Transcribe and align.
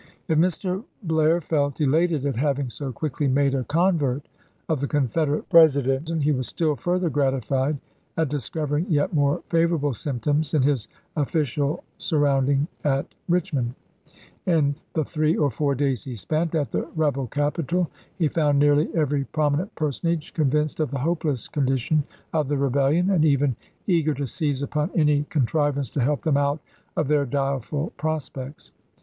If 0.27 0.39
Mr. 0.39 0.83
Blair 1.03 1.41
felt 1.41 1.79
elated 1.79 2.25
at 2.25 2.35
having 2.35 2.71
so 2.71 2.91
quickly 2.91 3.27
made 3.27 3.53
a 3.53 3.63
convert 3.63 4.27
of 4.67 4.79
the 4.79 4.87
Confederate 4.87 5.47
President, 5.47 6.09
he 6.23 6.31
was 6.31 6.47
still 6.47 6.75
further 6.75 7.07
gratified 7.07 7.77
at 8.17 8.27
discovering 8.27 8.87
yet 8.89 9.13
more 9.13 9.43
favorable 9.51 9.93
symptoms 9.93 10.55
in 10.55 10.63
his 10.63 10.87
official 11.15 11.83
surrounding 11.99 12.67
at 12.83 13.05
Eichmond. 13.29 13.75
lses. 14.07 14.11
In 14.47 14.75
the 14.93 15.05
three 15.05 15.35
or 15.37 15.51
four 15.51 15.75
days 15.75 16.03
he 16.03 16.15
spent 16.15 16.55
at 16.55 16.71
the 16.71 16.87
rebel 16.95 17.27
capital 17.27 17.87
he 18.17 18.27
found 18.27 18.57
nearly 18.57 18.89
every 18.95 19.25
prominent 19.25 19.75
person 19.75 20.09
age 20.09 20.33
convinced 20.33 20.79
of 20.79 20.89
the 20.89 20.97
hopeless 20.97 21.47
condition 21.47 22.03
of 22.33 22.47
the 22.47 22.57
rebellion, 22.57 23.11
and 23.11 23.23
even 23.23 23.55
eager 23.85 24.15
to 24.15 24.25
seize 24.25 24.63
upon 24.63 24.89
any 24.95 25.25
con 25.25 25.45
trivance 25.45 25.91
to 25.93 26.01
help 26.01 26.23
them 26.23 26.37
out 26.37 26.59
of 26.97 27.07
their 27.07 27.23
direful 27.27 27.91
prospects. 27.97 28.71